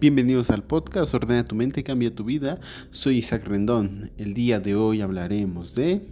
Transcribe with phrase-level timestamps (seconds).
[0.00, 2.60] Bienvenidos al podcast Ordena tu mente, cambia tu vida.
[2.92, 4.12] Soy Isaac Rendón.
[4.16, 6.06] El día de hoy hablaremos de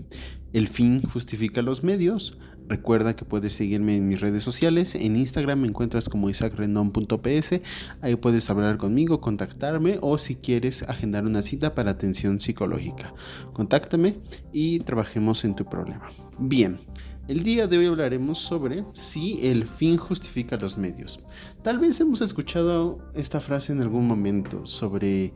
[0.53, 2.37] El fin justifica los medios.
[2.67, 4.97] Recuerda que puedes seguirme en mis redes sociales.
[4.97, 7.61] En Instagram me encuentras como isacrendon.ps.
[8.03, 13.15] Ahí puedes hablar conmigo, contactarme o si quieres agendar una cita para atención psicológica.
[13.53, 14.17] Contáctame
[14.53, 16.11] y trabajemos en tu problema.
[16.41, 16.81] Bien.
[17.29, 21.19] El día de hoy hablaremos sobre si el fin justifica los medios.
[21.61, 25.35] Tal vez hemos escuchado esta frase en algún momento sobre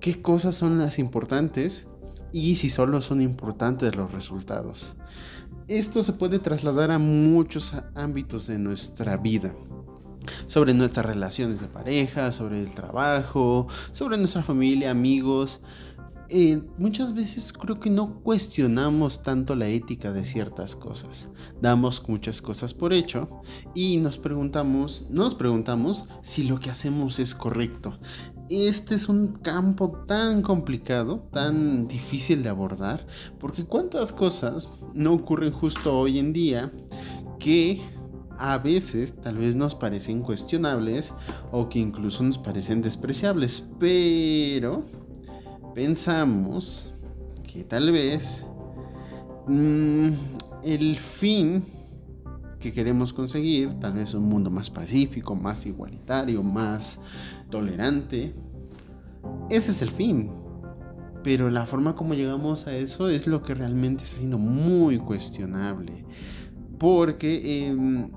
[0.00, 1.86] qué cosas son las importantes
[2.30, 4.92] y si solo son importantes los resultados.
[5.66, 9.54] Esto se puede trasladar a muchos ámbitos de nuestra vida
[10.46, 15.62] sobre nuestras relaciones de pareja, sobre el trabajo, sobre nuestra familia, amigos,
[16.28, 21.28] eh, muchas veces creo que no cuestionamos tanto la ética de ciertas cosas.
[21.60, 23.28] Damos muchas cosas por hecho
[23.74, 27.98] y nos preguntamos, nos preguntamos si lo que hacemos es correcto.
[28.50, 33.06] Este es un campo tan complicado, tan difícil de abordar,
[33.38, 36.72] porque cuántas cosas no ocurren justo hoy en día
[37.38, 37.82] que
[38.38, 41.14] a veces tal vez nos parecen cuestionables
[41.52, 44.84] o que incluso nos parecen despreciables, pero
[45.74, 46.94] pensamos
[47.42, 48.46] que tal vez
[49.46, 50.08] mm,
[50.62, 51.64] el fin
[52.60, 56.98] que queremos conseguir, tal vez un mundo más pacífico, más igualitario, más
[57.50, 58.34] tolerante,
[59.50, 60.30] ese es el fin.
[61.22, 66.04] Pero la forma como llegamos a eso es lo que realmente está siendo muy cuestionable.
[66.78, 68.10] Porque, em,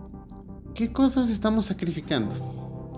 [0.74, 2.57] ¿qué cosas estamos sacrificando?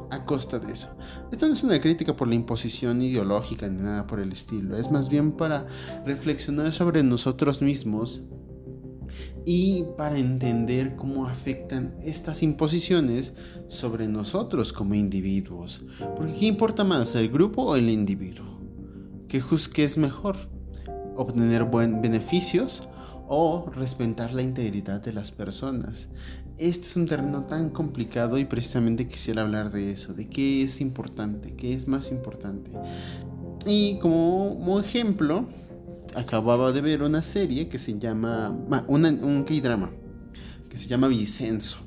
[0.09, 0.89] A costa de eso.
[1.31, 4.91] Esto no es una crítica por la imposición ideológica ni nada por el estilo, es
[4.91, 5.67] más bien para
[6.05, 8.23] reflexionar sobre nosotros mismos
[9.45, 13.33] y para entender cómo afectan estas imposiciones
[13.67, 15.83] sobre nosotros como individuos.
[16.15, 18.59] Porque ¿qué importa más, el grupo o el individuo?
[19.27, 19.41] ¿Qué,
[19.83, 20.37] es mejor?
[21.15, 22.87] ¿Obtener buen beneficios
[23.29, 26.09] o respetar la integridad de las personas.
[26.57, 30.81] Este es un terreno tan complicado y precisamente quisiera hablar de eso, de qué es
[30.81, 32.71] importante, qué es más importante.
[33.65, 35.47] Y como, ejemplo,
[36.15, 38.49] acababa de ver una serie que se llama,
[38.87, 39.91] un K-drama,
[40.67, 41.77] que se llama Vicenzo.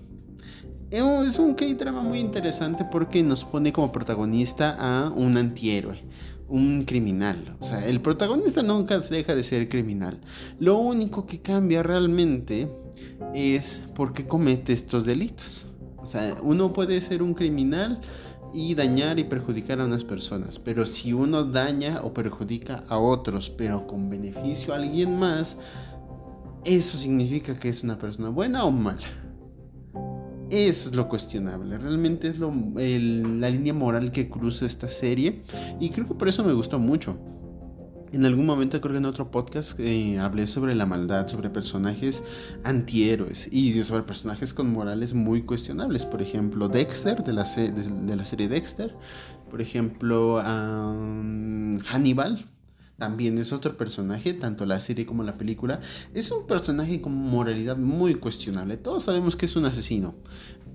[0.91, 6.03] Es un K-drama muy interesante porque nos pone como protagonista a un antihéroe
[6.53, 7.57] un criminal.
[7.61, 10.21] O sea, el protagonista nunca deja de ser criminal.
[10.61, 12.69] Lo único que cambia realmente
[13.33, 15.67] es por qué comete estos delitos.
[15.97, 18.03] O sea, uno puede ser un criminal
[18.53, 23.49] y dañar y perjudicar a unas personas, pero si uno daña o perjudica a otros,
[23.49, 25.57] pero con beneficio a alguien más,
[26.67, 29.32] eso significa que es una persona buena o mala
[30.53, 31.79] es lo cuestionable.
[31.79, 35.43] Realmente es lo, la línea moral que cruza esta serie.
[35.81, 37.19] Y creo que por eso me gustó mucho.
[38.13, 42.23] En algún momento, creo que en otro podcast, eh, hablé sobre la maldad, sobre personajes
[42.63, 46.05] antihéroes y sobre personajes con morales muy cuestionables.
[46.05, 48.95] Por ejemplo, Dexter, de la, de, la serie Dexter.
[49.51, 52.52] Por ejemplo, Hannibal,
[52.99, 55.81] también es otro personaje, tanto la serie como la película.
[56.15, 58.77] Es un personaje con moralidad muy cuestionable.
[58.77, 60.15] Todos sabemos que es un asesino,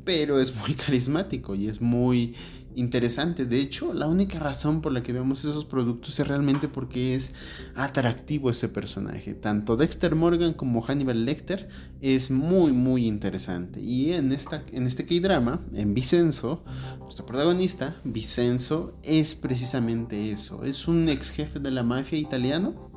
[0.03, 2.35] pero es muy carismático y es muy
[2.77, 3.45] interesante.
[3.45, 7.33] De hecho, la única razón por la que vemos esos productos es realmente porque es
[7.75, 9.33] atractivo ese personaje.
[9.33, 11.67] Tanto Dexter Morgan como Hannibal Lecter
[12.01, 13.81] es muy, muy interesante.
[13.81, 16.63] Y en, esta, en este K-drama, en Vicenzo,
[16.99, 20.63] nuestro protagonista, Vicenzo, es precisamente eso.
[20.63, 22.91] Es un ex jefe de la mafia italiano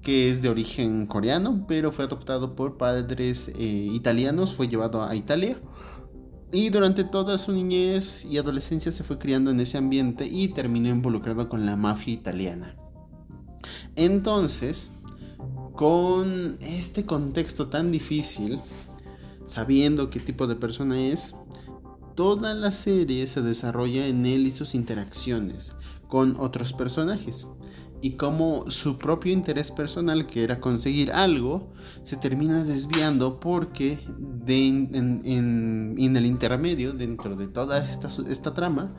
[0.00, 5.14] que es de origen coreano, pero fue adoptado por padres eh, italianos, fue llevado a
[5.16, 5.60] Italia
[6.52, 10.88] y durante toda su niñez y adolescencia se fue criando en ese ambiente y terminó
[10.88, 12.76] involucrado con la mafia italiana.
[13.96, 14.90] Entonces,
[15.74, 18.60] con este contexto tan difícil,
[19.46, 21.34] sabiendo qué tipo de persona es,
[22.14, 25.76] toda la serie se desarrolla en él y sus interacciones
[26.08, 27.46] con otros personajes
[28.00, 31.72] y cómo su propio interés personal, que era conseguir algo,
[32.04, 33.98] se termina desviando porque
[34.46, 38.94] en, el intermedio, dentro de toda esta, esta trama,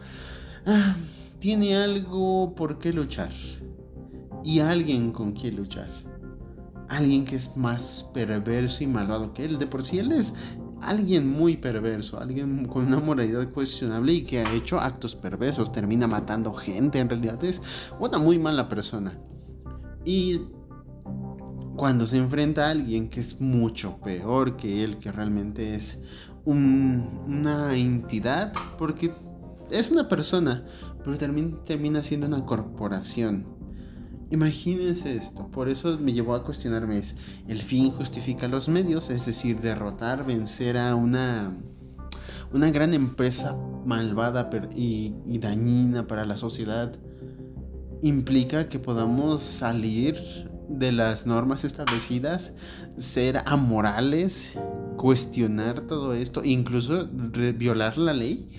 [0.65, 0.95] ah,
[1.39, 3.31] tiene algo por qué luchar
[4.43, 5.89] y alguien con quien luchar.
[6.87, 9.59] Alguien que es más perverso y malvado que él.
[9.59, 10.33] De por sí él es
[10.81, 16.07] alguien muy perverso, alguien con una moralidad cuestionable y que ha hecho actos perversos, termina
[16.07, 17.61] matando gente, en realidad es
[17.99, 19.17] una muy mala persona.
[20.05, 20.41] Y
[21.75, 26.01] cuando se enfrenta a alguien que es mucho peor que él, que realmente es
[26.45, 29.13] una entidad, porque
[29.69, 30.65] es una persona,
[31.03, 33.58] pero termina siendo una corporación.
[34.31, 37.15] Imagínense esto, por eso me llevó a cuestionarme es,
[37.47, 39.09] ¿el fin justifica los medios?
[39.09, 41.57] Es decir, derrotar, vencer a una,
[42.53, 46.93] una gran empresa malvada y, y dañina para la sociedad
[48.01, 52.53] implica que podamos salir de las normas establecidas,
[52.97, 54.57] ser amorales,
[54.97, 58.49] cuestionar todo esto, incluso violar la ley,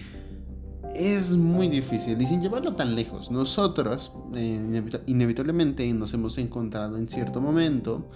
[0.95, 3.31] es muy difícil y sin llevarlo tan lejos.
[3.31, 8.11] Nosotros eh, inevitablemente nos hemos encontrado en cierto momento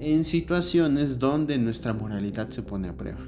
[0.00, 3.20] en situaciones donde nuestra moralidad se pone a prueba,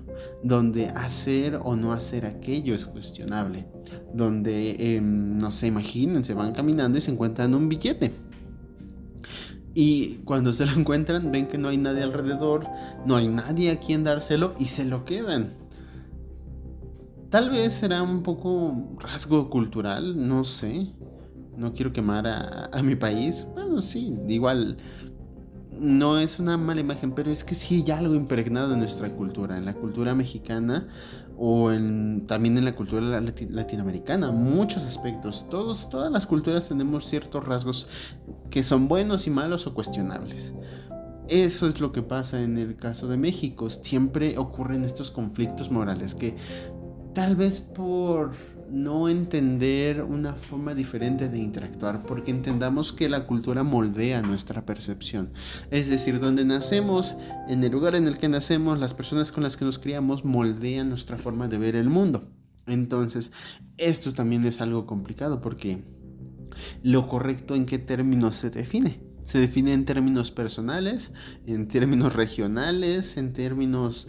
[0.43, 3.67] donde hacer o no hacer aquello es cuestionable,
[4.13, 8.29] donde, em, no se imaginen, se van caminando y se encuentran un billete
[9.81, 12.67] y cuando se lo encuentran, ven que no hay nadie alrededor,
[13.07, 15.53] no hay nadie a quien dárselo y se lo quedan.
[17.31, 20.93] Tal vez será un poco rasgo cultural, no sé.
[21.57, 23.47] No quiero quemar a, mi país.
[23.53, 24.79] Bueno, sí, igual
[25.73, 29.59] no es una mala imagen, pero es que sí hay algo impregnado en nuestra cultura,
[29.59, 30.89] en la cultura mexicana
[31.37, 35.51] o en, también en la cultura latinoamericana, muchos aspectos.
[35.51, 37.89] Todas las culturas tenemos ciertos rasgos
[38.51, 40.55] que son buenos y malos o cuestionables.
[41.29, 43.69] Eso es lo que pasa en el caso de México.
[43.69, 46.37] Siempre ocurren estos conflictos morales que
[47.15, 48.33] tal vez por
[48.71, 55.31] no entender una forma diferente de interactuar, porque entendamos que la cultura moldea nuestra percepción.
[55.71, 57.17] Es decir, donde nacemos,
[57.49, 60.91] en el lugar en el que nacemos, las personas con las que nos criamos moldean
[60.91, 62.31] nuestra forma de ver el mundo.
[62.67, 63.33] Entonces,
[63.79, 65.83] esto también es algo complicado porque
[66.83, 69.01] lo correcto en qué términos se define.
[69.25, 71.13] Se define en términos personales,
[71.47, 74.09] en términos regionales, en términos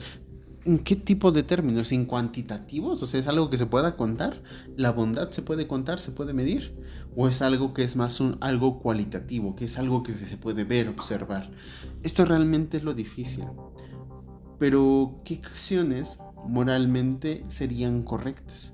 [0.65, 1.91] ¿En qué tipo de términos?
[1.93, 3.01] ¿En cuantitativos?
[3.01, 4.41] O sea, ¿es algo que se pueda contar?
[4.75, 6.75] ¿La bondad se puede contar, se puede medir?
[7.15, 10.65] ¿O es algo que es más un, algo cualitativo, que es algo que se puede
[10.65, 11.49] ver, observar?
[12.03, 13.45] Esto realmente es lo difícil.
[14.57, 18.73] Pero, ¿qué acciones moralmente serían correctas?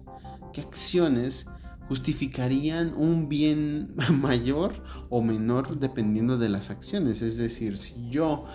[0.54, 1.46] ¿Qué acciones
[1.88, 7.22] justificarían un bien mayor o menor dependiendo de las acciones?
[7.22, 8.46] Es decir, si yo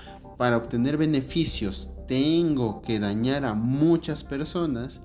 [0.40, 5.02] para obtener beneficios tengo que dañar a muchas personas,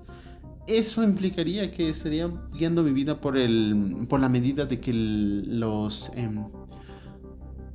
[0.66, 6.10] eso implicaría que estaría guiando mi vida por, el, por la medida de que los,
[6.14, 6.42] em,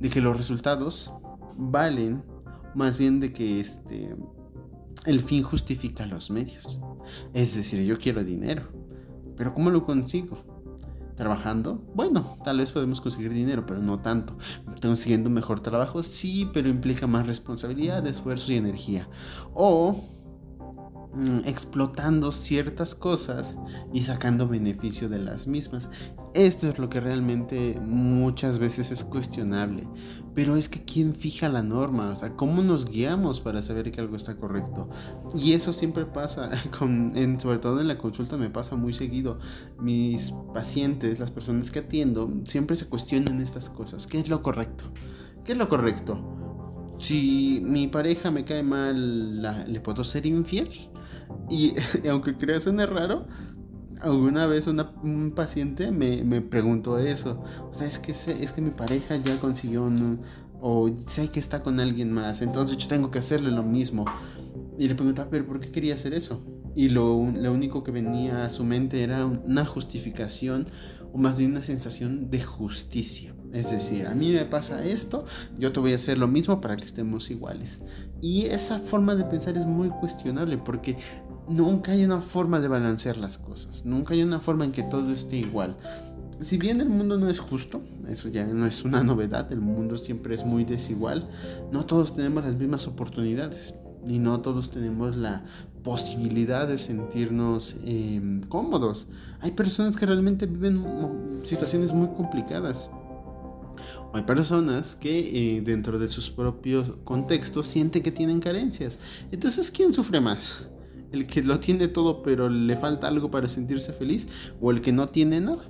[0.00, 1.12] de que los resultados
[1.56, 2.24] valen
[2.74, 4.16] más bien de que este,
[5.06, 6.80] el fin justifica los medios.
[7.32, 8.72] Es decir, yo quiero dinero,
[9.36, 10.51] pero ¿cómo lo consigo?
[11.22, 14.36] Trabajando, bueno, tal vez podemos conseguir dinero, pero no tanto.
[14.82, 19.08] Consiguiendo un mejor trabajo, sí, pero implica más responsabilidad, esfuerzo y energía.
[19.54, 20.02] O
[21.14, 23.56] mm, explotando ciertas cosas
[23.92, 25.90] y sacando beneficio de las mismas.
[26.34, 29.86] Esto es lo que realmente muchas veces es cuestionable.
[30.34, 32.10] Pero es que ¿quién fija la norma?
[32.10, 34.88] O sea, ¿cómo nos guiamos para saber que algo está correcto?
[35.34, 39.38] Y eso siempre pasa, con, sobre todo en la consulta me pasa muy seguido.
[39.78, 44.06] Mis pacientes, las personas que atiendo, siempre se cuestionan estas cosas.
[44.06, 44.84] ¿Qué es lo correcto?
[45.44, 46.18] ¿Qué es lo correcto?
[46.98, 50.70] Si mi pareja me cae mal, ¿le puedo ser infiel?
[51.50, 51.74] Y
[52.08, 53.26] aunque crea suene raro,
[54.02, 57.42] alguna vez un paciente me, me, preguntó eso.
[57.70, 60.20] O sea, es que, es que mi pareja ya consiguió un,
[60.60, 64.04] o sé que está con alguien más, entonces yo tengo que hacerle lo mismo.
[64.78, 66.44] Y le preguntaba, pero ¿por qué quería hacer eso?
[66.74, 70.68] Y lo, lo único que venía a su mente era una justificación
[71.12, 73.34] o más bien una sensación de justicia.
[73.52, 75.26] Es decir, a mí me pasa esto,
[75.58, 77.82] yo te voy a hacer lo mismo para que estemos iguales.
[78.22, 80.96] Y esa forma de pensar es muy cuestionable porque
[81.48, 85.12] nunca hay una forma de balancear las cosas, nunca hay una forma en que todo
[85.12, 85.76] esté igual.
[86.40, 89.96] Si bien el mundo no es justo, eso ya no es una novedad, el mundo
[89.98, 91.28] siempre es muy desigual,
[91.70, 93.74] no todos tenemos las mismas oportunidades
[94.06, 95.44] y no todos tenemos la
[95.82, 99.06] posibilidad de sentirnos em, cómodos.
[99.40, 100.84] Hay personas que realmente viven
[101.44, 102.88] situaciones muy complicadas.
[104.12, 108.98] Hay personas que eh, dentro de sus propios contextos sienten que tienen carencias.
[109.30, 110.62] Entonces, ¿quién sufre más?
[111.12, 114.26] ¿El que lo tiene todo pero le falta algo para sentirse feliz?
[114.60, 115.64] ¿O el que no tiene nada?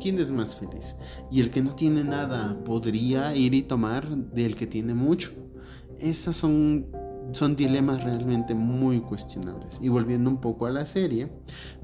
[0.00, 0.96] ¿Quién es más feliz?
[1.30, 5.30] Y el que no tiene nada podría ir y tomar del que tiene mucho.
[6.00, 6.86] Esas son,
[7.32, 9.78] son dilemas realmente muy cuestionables.
[9.80, 11.30] Y volviendo un poco a la serie,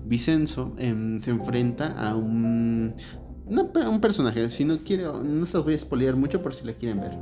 [0.04, 2.94] Vicenzo em, se enfrenta a un,
[3.46, 4.48] un personaje.
[4.50, 7.18] Si no quiero, no se los voy a spoilear mucho por si la quieren ver.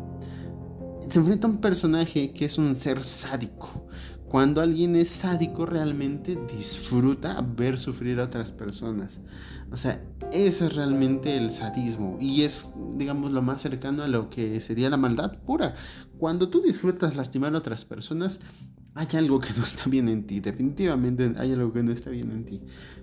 [1.09, 3.85] Se enfrenta a un personaje que es un ser sádico
[4.35, 9.21] Cuando alguien es sádico realmente disfruta ver sufrir a otras personas.
[9.71, 14.31] O sea, ese es realmente el sadismo y es, digamos, lo más cercano a lo
[14.31, 15.77] que sería la maldad pura.
[16.19, 18.41] Cuando tú disfrutas lastimar a otras personas,
[18.97, 22.33] hay algo que no está bien en ti, definitivamente hay algo que no está bien
[22.33, 22.61] en ti.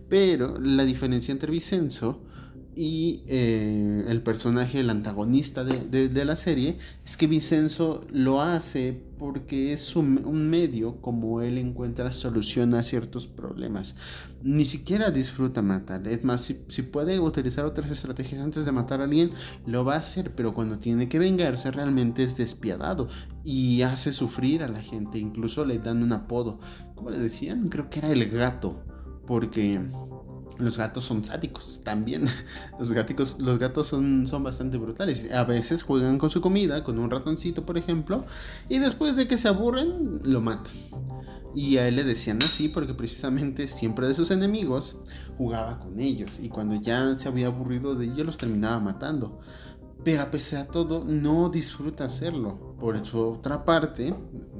[0.09, 2.25] Pero la diferencia entre Vicenzo
[2.75, 9.71] y eh, el personaje, el antagonista de, la serie, es que Vicenzo lo hace porque
[9.71, 13.95] es un, medio como él encuentra solución a ciertos problemas.
[14.41, 16.07] Ni siquiera disfruta matar.
[16.07, 19.29] Es más, si, si, puede utilizar otras estrategias antes de matar a alguien,
[19.67, 23.09] lo va a hacer, pero cuando tiene que vengarse realmente es despiadado
[23.43, 25.19] y hace sufrir a la gente.
[25.19, 26.59] Incluso le dan un apodo.
[26.95, 27.69] ¿Cómo le decían?
[27.69, 28.83] Creo que era el gato.
[29.27, 29.79] Porque
[30.61, 32.25] los gatos son sádicos también.
[32.79, 35.31] Los, gaticos, los gatos son, son bastante brutales.
[35.31, 38.25] A veces juegan con su comida, con un ratoncito, por ejemplo,
[38.69, 40.73] y después de que se aburren, lo matan.
[41.53, 44.97] Y a él le decían así porque precisamente siempre de sus enemigos
[45.37, 46.39] jugaba con ellos.
[46.39, 49.39] Y cuando ya se había aburrido de ellos, los terminaba matando.
[50.03, 52.75] Pero a pesar de todo, no disfruta hacerlo.
[52.79, 54.15] Por su otra parte,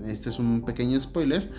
[0.06, 1.52] este es un pequeño spoiler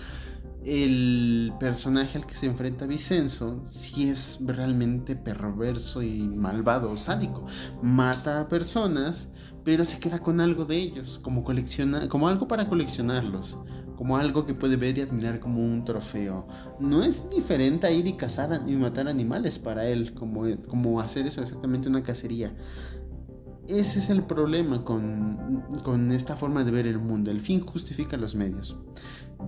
[0.65, 7.45] el personaje al que se enfrenta Vicenzo sí es realmente perverso y malvado, sádico.
[7.81, 9.29] Mata a personas,
[9.63, 11.43] pero se queda con algo de ellos, como,
[12.09, 13.57] como algo para coleccionarlos,
[13.97, 16.47] como algo que puede ver y admirar como un trofeo.
[16.79, 21.27] No es diferente a ir y cazar y matar animales para él, como, como hacer
[21.27, 22.55] eso exactamente una cacería.
[23.67, 27.31] Ese es el problema con, con esta forma de ver el mundo.
[27.31, 28.77] El fin justifica los medios.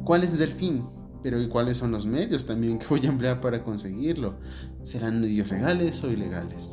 [0.03, 0.85] ¿Cuál es el fin?
[1.25, 4.35] Pero ¿y cuáles son los medios también que voy a emplear para conseguirlo?
[4.83, 6.69] ¿Serán medios legales o ilegales?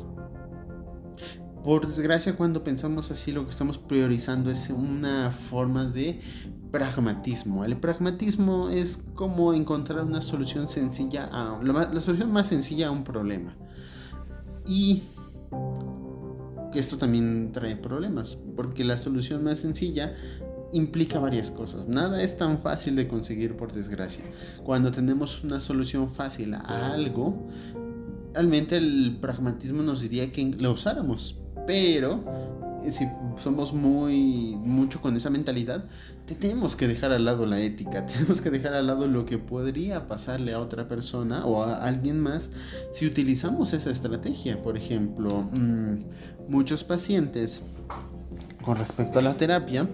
[1.63, 6.19] Por desgracia, cuando pensamos así, lo que estamos priorizando es una forma de
[6.69, 7.65] pragmatismo.
[7.65, 13.03] El pragmatismo es como encontrar una solución sencilla a la, solución más sencilla a un
[13.03, 13.55] problema.
[14.67, 15.01] Y
[16.75, 20.13] esto también trae problemas, porque la solución más sencilla
[20.73, 21.87] implica varias cosas.
[21.87, 24.25] Nada es tan fácil de conseguir por desgracia.
[24.63, 27.47] Cuando tenemos una solución fácil a algo,
[28.33, 31.37] realmente el pragmatismo nos diría que lo usáramos.
[31.65, 32.23] Pero
[32.83, 35.85] eh, si somos muy mucho con esa mentalidad,
[36.39, 40.07] tenemos que dejar al lado la ética, tenemos que dejar al lado lo que podría
[40.07, 42.51] pasarle a otra persona o a alguien más
[42.91, 44.61] si utilizamos esa estrategia.
[44.61, 47.61] Por ejemplo, mm, muchos pacientes
[48.63, 49.87] con respecto a la terapia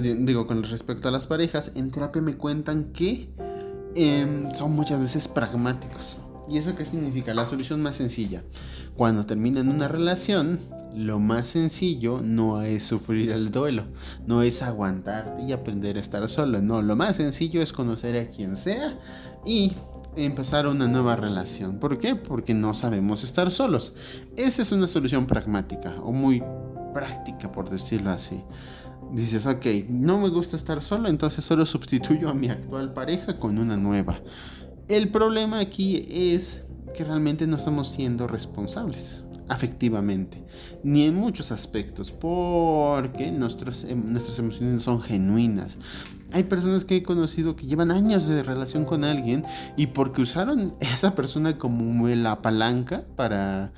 [0.00, 3.28] digo, con respecto a las parejas, en terapia me cuentan que
[3.94, 6.18] em, son muchas veces pragmáticos.
[6.48, 7.34] ¿Y eso qué significa?
[7.34, 8.42] La solución más sencilla.
[8.96, 10.58] Cuando terminan una relación,
[10.94, 13.84] lo más sencillo no es sufrir el duelo,
[14.26, 16.60] no es aguantarte y aprender a estar solo.
[16.60, 18.98] No, lo más sencillo es conocer a quien sea
[19.46, 19.72] y
[20.16, 21.78] empezar una nueva relación.
[21.78, 22.16] ¿Por qué?
[22.16, 23.94] Porque no sabemos estar solos.
[24.36, 26.42] Esa es una solución pragmática o muy
[26.92, 28.42] práctica, por decirlo así
[29.12, 33.58] dices, ok, no me gusta estar solo, entonces solo sustituyo a mi actual pareja con
[33.58, 34.20] una nueva.
[34.88, 36.62] El problema aquí es
[36.96, 40.42] que realmente no estamos siendo responsables afectivamente,
[40.82, 45.78] ni en muchos aspectos, porque nuestros, em, nuestras emociones son genuinas.
[46.32, 49.44] Hay personas que he conocido que llevan años de relación con alguien
[49.76, 53.72] y porque usaron esa persona como la palanca para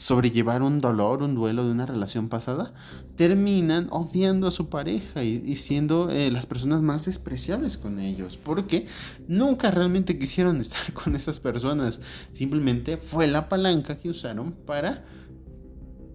[0.00, 2.72] sobrellevar un dolor, un duelo de una relación pasada,
[3.16, 8.86] terminan odiando a su pareja y, siendo eh, las personas más despreciables con ellos, porque
[9.28, 12.00] nunca realmente quisieron estar con esas personas,
[12.32, 15.04] simplemente fue la palanca que usaron para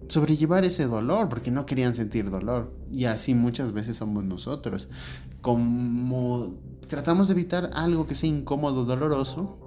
[0.08, 2.74] sobrellevar ese dolor, porque no querían sentir dolor.
[2.92, 4.89] Y así muchas veces somos nosotros.
[5.42, 6.56] Como
[6.88, 9.65] tratamos de evitar algo que sea incómodo, doloroso,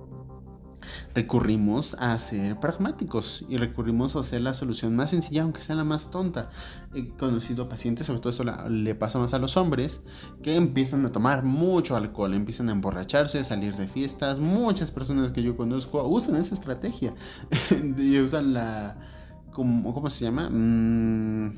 [1.14, 5.84] recurrimos a ser pragmáticos y recurrimos a hacer la solución más sencilla, aunque sea la
[5.84, 6.50] más tonta.
[6.94, 10.00] He conocido pacientes, sobre todo eso le pasa más a los hombres,
[10.42, 14.38] que empiezan a tomar mucho alcohol, empiezan a emborracharse, a salir de fiestas.
[14.38, 17.14] Muchas personas que yo conozco usan esa estrategia
[17.96, 18.96] y usan la...
[19.58, 20.48] ¿Cómo, se llama?
[20.50, 21.52] Mm,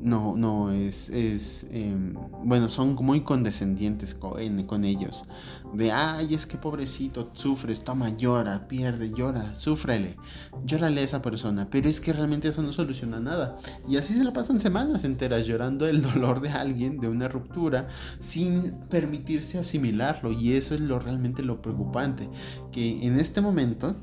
[0.00, 5.26] no, no, es, es em, bueno, son muy condescendientes con, con, ellos.
[5.74, 10.16] De, ay, es que pobrecito, sufres, toma, llora, pierde, llora, súfrele,
[10.64, 11.68] llórale a esa persona.
[11.70, 13.58] Pero es que realmente eso no soluciona nada.
[13.86, 17.88] Y así se la pasan semanas enteras llorando el dolor de alguien, de una ruptura,
[18.18, 20.32] sin permitirse asimilarlo.
[20.32, 22.30] Y eso es lo realmente lo preocupante.
[22.72, 23.96] Que en este momento,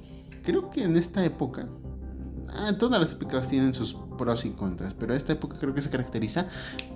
[0.44, 1.68] creo que en esta época,
[2.54, 5.90] ah, todas las épocas tienen sus pros y contras, pero esta época creo que se
[5.90, 6.48] caracteriza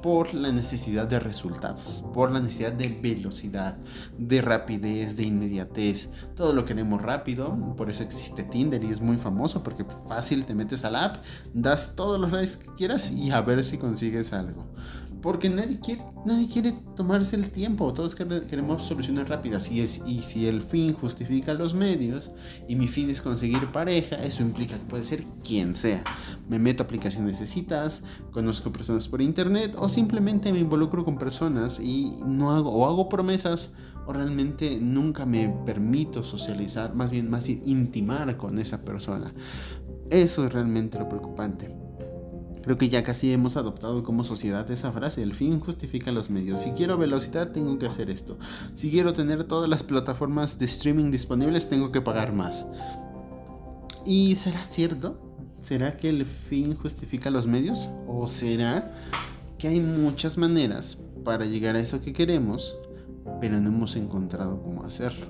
[0.02, 3.78] por la necesidad de resultados, por la necesidad de velocidad,
[4.18, 6.10] de rapidez, de inmediatez.
[6.36, 10.56] Todo lo queremos rápido, por eso existe Tinder y es muy famoso porque fácil te
[10.56, 14.34] metes a la app, das todos los likes que quieras y a ver si consigues
[14.34, 14.66] algo.
[15.22, 19.70] Porque nadie quiere, nadie quiere tomarse el tiempo, todos queremos soluciones rápidas.
[19.72, 22.32] Y, y si el fin justifica los medios
[22.68, 26.04] y mi fin es conseguir pareja, eso implica que puede ser quien sea.
[26.50, 31.18] Me meto a aplicaciones de citas, conozco personas por internet o simplemente me involucro con
[31.18, 33.74] personas y no hago o hago promesas
[34.06, 39.34] o realmente nunca me permito socializar, más bien más intimar con esa persona.
[40.10, 41.81] Eso es realmente lo preocupante.
[42.64, 46.62] Creo que ya casi hemos adoptado como sociedad esa frase, el fin justifica los medios.
[46.62, 48.38] Si quiero velocidad, tengo que hacer esto.
[48.76, 52.68] Si quiero tener todas las plataformas de streaming disponibles, tengo que pagar más.
[54.06, 55.20] ¿Y será cierto?
[55.62, 57.90] ¿Será que el fin justifica los medios?
[58.08, 58.96] ¿O será
[59.58, 62.76] que hay muchas maneras para llegar a eso que queremos,
[63.40, 65.28] pero no hemos encontrado cómo hacerlo?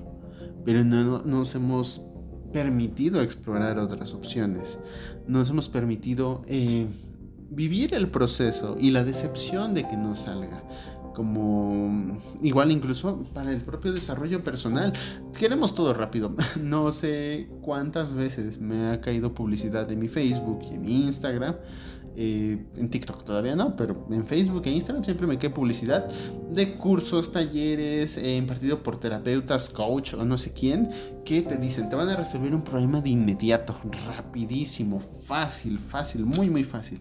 [0.66, 2.02] Pero no, nos hemos
[2.52, 4.78] permitido explorar otras opciones.
[5.26, 6.42] Nos hemos permitido...
[6.46, 6.88] Eh,
[7.54, 10.62] vivir el proceso y la decepción de que no salga.
[11.14, 14.94] Como igual incluso para el propio desarrollo personal.
[15.38, 16.34] Queremos todo rápido.
[16.60, 21.56] No sé cuántas veces me ha caído publicidad en mi Facebook y en mi Instagram
[22.16, 26.08] eh, en TikTok todavía no, pero en Facebook e Instagram siempre me cae publicidad
[26.50, 30.90] de cursos, talleres eh, impartidos por terapeutas, coach o no sé quién,
[31.24, 33.76] que te dicen, te van a resolver un problema de inmediato,
[34.06, 37.00] rapidísimo, fácil, fácil, muy, muy fácil.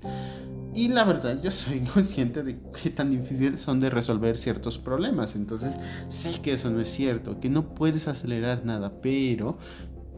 [0.73, 5.35] Y la verdad, yo soy consciente de qué tan difíciles son de resolver ciertos problemas.
[5.35, 5.75] Entonces,
[6.07, 9.57] sé que eso no es cierto, que no puedes acelerar nada, pero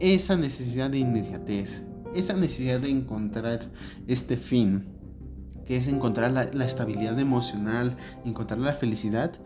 [0.00, 1.84] esa necesidad de inmediatez,
[2.14, 3.70] esa necesidad de encontrar
[4.06, 4.84] este fin,
[5.66, 9.38] que es encontrar la, estabilidad emocional, encontrar la felicidad,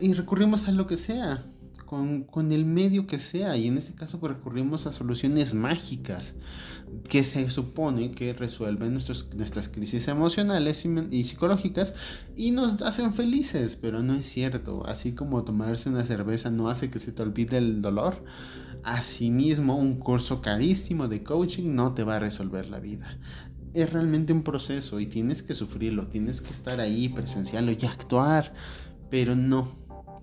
[0.00, 1.46] y recurrimos a lo que sea,
[1.86, 6.34] con, con, el medio que sea, y en este caso recurrimos a soluciones mágicas
[7.08, 11.94] que se supone que resuelven nuestros, nuestras crisis emocionales y, y, psicológicas
[12.36, 16.90] y nos hacen felices, pero no es cierto, así como tomarse una cerveza no hace
[16.90, 18.24] que se te olvide el dolor,
[18.84, 23.18] Asimismo, un curso carísimo de coaching no te va a resolver la vida.
[23.74, 28.54] Es realmente un proceso y tienes que sufrirlo, tienes que estar ahí, presenciarlo y actuar.
[29.08, 29.68] Pero no,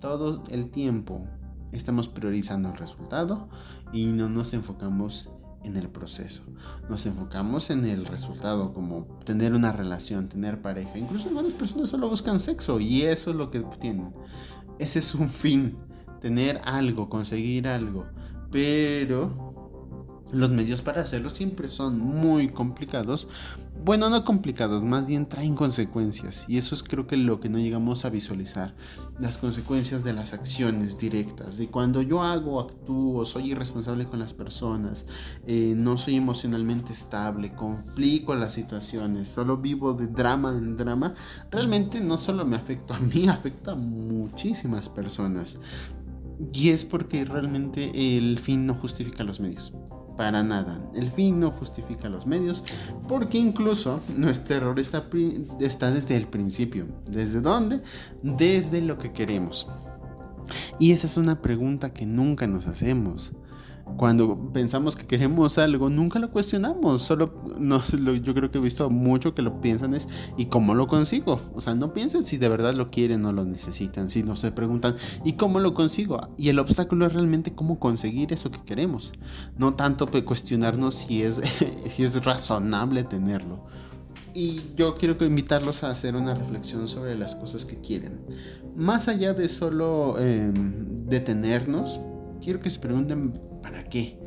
[0.00, 1.26] todo el tiempo
[1.72, 3.48] estamos priorizando el resultado
[3.92, 5.30] y no nos enfocamos
[5.64, 6.42] en el proceso.
[6.88, 10.98] Nos enfocamos en el resultado, como tener una relación, tener pareja.
[10.98, 14.12] Incluso algunas personas solo buscan sexo y eso es lo que tienen.
[14.78, 15.76] Ese es un fin,
[16.20, 18.06] tener algo, conseguir algo
[18.50, 19.50] pero
[20.32, 23.28] los medios para hacerlo siempre son muy complicados.
[23.82, 26.44] Bueno, no complicados, más bien traen consecuencias.
[26.48, 28.74] Y eso es creo que lo que no llegamos a visualizar.
[29.18, 31.56] Las consecuencias de las acciones directas.
[31.56, 35.06] De cuando yo hago, actúo, soy irresponsable con las personas,
[35.46, 41.14] eh, no soy emocionalmente estable, complico las situaciones, solo vivo de drama en drama.
[41.50, 45.58] Realmente no solo me afecta a mí, afecta a muchísimas personas.
[46.52, 49.72] Y es porque realmente el fin no justifica los medios.
[50.16, 50.82] Para nada.
[50.94, 52.64] El fin no justifica los medios.
[53.08, 56.86] Porque incluso nuestro error está, desde el principio.
[57.06, 57.82] ¿Desde dónde?
[58.22, 59.68] Desde lo que queremos.
[60.78, 63.32] Y esa es una pregunta que nunca nos hacemos
[63.96, 67.02] cuando pensamos que queremos algo, nunca lo cuestionamos.
[67.02, 67.82] Solo no,
[68.22, 71.40] yo creo que he visto mucho que lo piensan es ¿y cómo lo consigo?
[71.54, 74.96] O sea, no piensan si de verdad lo quieren o lo necesitan, sino se preguntan
[75.24, 76.28] ¿y cómo lo consigo?
[76.36, 79.12] Y el obstáculo es realmente cómo conseguir eso que queremos.
[79.56, 81.40] No tanto cuestionarnos si es,
[81.88, 83.64] si es razonable tenerlo.
[84.32, 88.20] Y yo quiero invitarlos a hacer una reflexión sobre las cosas que quieren.
[88.76, 92.00] Más allá de solo em, detenernos,
[92.40, 94.18] quiero que se pregunten ¿para qué?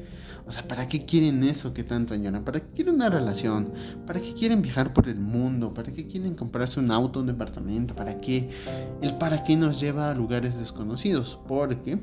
[0.46, 2.44] O sea, ¿para qué quieren eso que tanto añoran?
[2.44, 3.72] ¿Para qué quieren una relación?
[4.06, 5.74] ¿Para qué quieren viajar por el mundo?
[5.74, 7.96] ¿Para qué quieren comprarse un auto, un departamento?
[7.96, 8.50] ¿Para qué?
[9.02, 11.40] El para qué nos lleva a lugares desconocidos.
[11.48, 11.98] Porque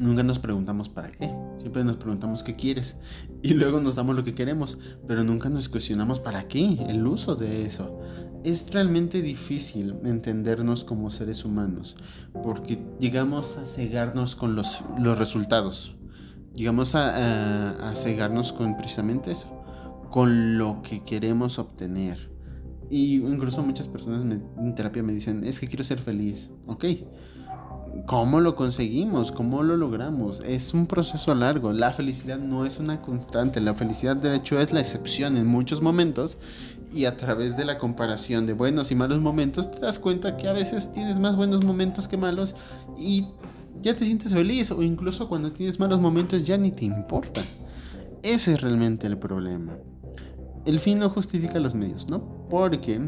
[0.00, 1.32] nunca nos preguntamos para qué.
[1.60, 2.96] Siempre nos preguntamos qué quieres.
[3.40, 4.76] Y luego nos damos lo que queremos.
[5.06, 8.00] Pero nunca nos cuestionamos para qué, el uso de eso.
[8.42, 11.96] Es realmente difícil entendernos como seres humanos.
[12.32, 15.97] Porque llegamos a cegarnos con los, los resultados
[16.54, 19.48] llegamos a, cegarnos con precisamente eso,
[20.10, 22.30] con lo que queremos obtener.
[22.90, 26.84] Y incluso muchas personas en terapia me dicen, es que quiero ser feliz, ok.
[28.06, 29.32] ¿Cómo lo conseguimos?
[29.32, 30.40] ¿Cómo lo logramos?
[30.40, 31.72] Es un proceso largo.
[31.72, 33.60] La felicidad no es una constante.
[33.60, 36.38] La felicidad, de hecho, es la excepción en muchos momentos.
[36.94, 40.48] Y a través de la comparación de buenos y malos momentos, te das cuenta que
[40.48, 42.54] a veces tienes más buenos momentos que malos
[42.96, 43.26] y
[43.80, 44.70] ya te sientes feliz.
[44.70, 47.42] O incluso cuando tienes malos momentos ya ni te importa.
[48.22, 49.76] Ese es realmente el problema.
[50.64, 52.48] El fin no justifica los medios, ¿no?
[52.50, 53.00] Porque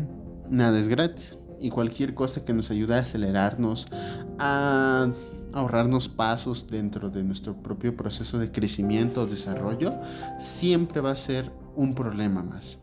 [0.48, 3.88] nada es gratis y cualquier cosa que nos ayude a acelerarnos,
[4.38, 5.12] a
[5.52, 9.94] ahorrarnos pasos dentro de nuestro propio proceso de crecimiento o desarrollo,
[10.38, 12.78] siempre va a ser un problema más.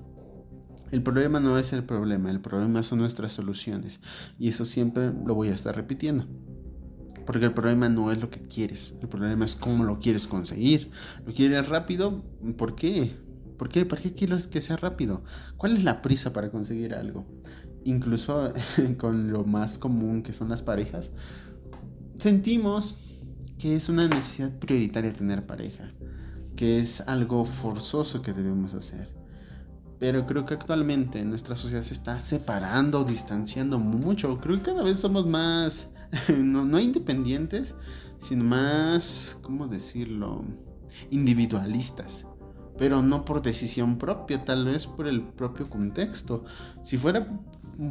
[0.92, 4.00] El problema no es el problema, el problema son nuestras soluciones.
[4.40, 6.26] Y eso siempre lo voy a estar repitiendo.
[7.28, 10.90] Porque el problema no es lo que quieres, el problema es cómo lo quieres conseguir.
[11.26, 12.24] ¿Lo quieres rápido?
[12.58, 13.16] ¿Por qué?
[13.60, 13.86] ¿Por qué?
[13.86, 15.24] ¿Por qué quieres que sea rápido?
[15.58, 17.28] ¿Cuál es la prisa para conseguir algo?
[17.88, 18.54] incluso
[18.98, 21.12] con lo más común que son las parejas,
[22.20, 22.98] sentimos
[23.58, 25.92] que es una necesidad prioritaria tener pareja,
[26.56, 29.16] que es algo forzoso que debemos hacer.
[30.00, 34.40] Pero creo que actualmente nuestra sociedad se está separando, distanciando mucho.
[34.40, 35.88] Creo que cada vez somos más,
[36.38, 37.76] no, independientes,
[38.20, 40.44] sino más, ¿cómo decirlo?
[41.12, 42.26] Individualistas
[42.78, 46.46] pero no por decisión propia, tal vez por el propio contexto.
[46.84, 47.28] Si fuera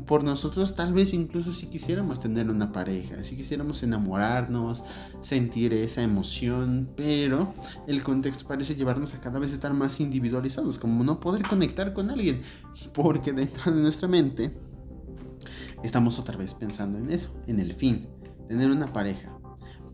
[0.07, 4.83] por nosotros, tal vez incluso si quisiéramos tener una pareja, si quisiéramos enamorarnos,
[5.21, 7.55] sentir esa emoción, pero
[7.87, 12.11] el contexto parece llevarnos a cada vez estar más individualizados, como no poder conectar con
[12.11, 12.43] alguien,
[12.93, 14.57] porque dentro de nuestra mente
[15.83, 18.09] estamos otra vez pensando en eso, en el fin,
[18.49, 19.37] tener una pareja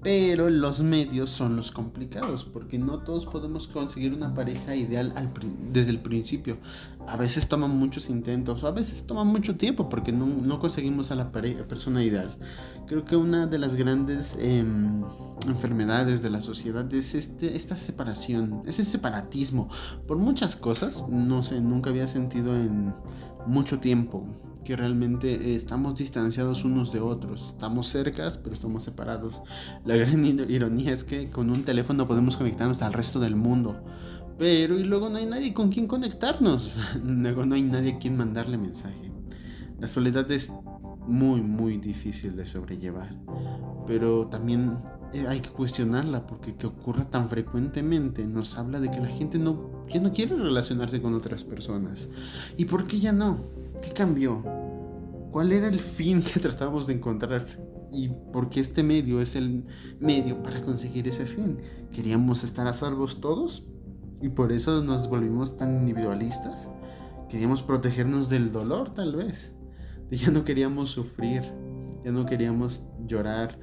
[0.03, 5.15] pero los medios son los complicados, porque no todos podemos conseguir una pareja ideal
[5.73, 6.59] desde el principio.
[7.07, 11.31] A veces toman muchos intentos, a veces toma mucho tiempo porque no, conseguimos a la
[11.31, 12.37] persona ideal.
[12.89, 15.05] Creo que una de las grandes em,
[15.47, 19.69] enfermedades de la sociedad es este, esta separación, ese separatismo.
[20.09, 22.93] Por muchas cosas, no sé, nunca había sentido en
[23.47, 24.27] mucho tiempo
[24.65, 27.49] que realmente eh, estamos distanciados unos de otros.
[27.49, 29.43] Estamos cercas, pero estamos separados.
[29.85, 33.85] La gran ironía es que con un teléfono podemos conectarnos al resto del mundo.
[34.39, 36.77] Pero y luego no hay nadie con quien conectarnos.
[37.05, 39.13] Luego no hay nadie a quien mandarle mensaje.
[39.79, 40.53] La soledad es
[41.07, 43.15] muy, muy difícil de sobrellevar.
[43.87, 44.79] Pero también
[45.13, 49.39] eh, hay que cuestionarla porque que ocurra tan frecuentemente nos habla de que la gente
[49.39, 52.09] no, ya no quiere relacionarse con otras personas.
[52.57, 53.39] ¿Y por qué ya no?
[53.83, 54.43] ¿Qué cambió?
[55.31, 57.47] ¿Cuál era el fin que tratábamos de encontrar?
[57.91, 59.65] ¿Y por qué este medio es el
[60.01, 61.59] medio para conseguir ese fin?
[61.93, 63.65] ¿Queríamos estar a salvos todos?
[64.23, 66.69] ¿Y por eso nos volvimos tan individualistas?
[67.29, 69.53] ¿Queríamos protegernos del dolor tal vez?
[70.11, 71.43] Ya no queríamos sufrir,
[72.05, 73.59] ya no queríamos llorar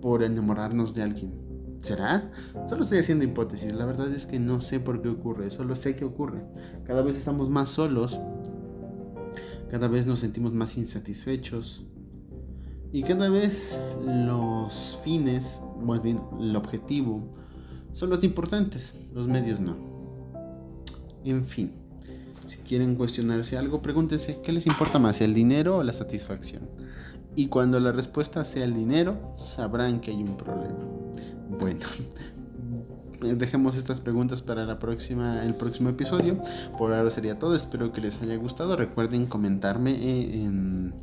[0.00, 1.49] por enamorarnos de alguien.
[1.80, 2.30] ¿Será?
[2.68, 3.74] Solo estoy haciendo hipótesis.
[3.74, 5.50] La verdad es que no sé por qué ocurre.
[5.50, 6.44] Solo sé que ocurre.
[6.84, 8.18] Cada vez estamos más solos
[9.70, 11.84] cada vez nos sentimos más insatisfechos
[12.92, 17.36] y cada vez los fines, más bien el objetivo,
[17.92, 19.76] son los importantes, los medios no.
[21.24, 21.72] En fin,
[22.46, 26.68] si quieren cuestionarse algo, pregúntense qué les importa más, el dinero o la satisfacción.
[27.36, 30.99] Y cuando la respuesta sea el dinero, sabrán que hay un problema.
[31.58, 31.80] Bueno,
[33.20, 36.42] dejemos estas preguntas para la próxima, el próximo episodio.
[36.78, 37.54] Por ahora sería todo.
[37.54, 38.76] Espero que les haya gustado.
[38.76, 40.94] Recuerden comentarme eh, en,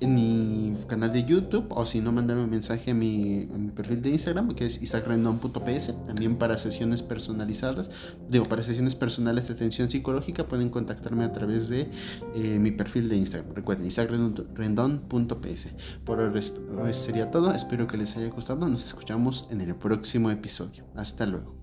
[0.00, 4.10] en mi canal de YouTube o si no, mandarme un mensaje a mi, perfil de
[4.10, 6.04] Instagram que es isaacrendon.ps.
[6.04, 7.90] También para sesiones personalizadas,
[8.28, 11.90] digo, para sesiones personales de atención psicológica pueden contactarme a través de
[12.34, 13.54] eh, mi perfil de Instagram.
[13.54, 15.68] Recuerden, isaacrendon.ps.
[16.04, 17.52] Por ahora sería todo.
[17.52, 18.68] Espero que les haya gustado.
[18.68, 20.84] Nos escuchamos en el próximo episodio.
[20.94, 21.59] Hasta luego.